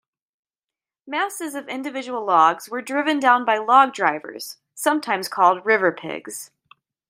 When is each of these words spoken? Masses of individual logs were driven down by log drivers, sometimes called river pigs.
Masses 1.05 1.53
of 1.53 1.67
individual 1.69 2.25
logs 2.25 2.67
were 2.67 2.81
driven 2.81 3.19
down 3.19 3.45
by 3.45 3.59
log 3.59 3.93
drivers, 3.93 4.57
sometimes 4.73 5.27
called 5.29 5.63
river 5.63 5.91
pigs. 5.91 6.49